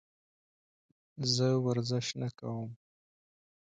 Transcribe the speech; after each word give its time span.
زه 1.33 1.47
ورزش 1.65 2.07
نه 2.21 2.29
کوم. 2.37 2.69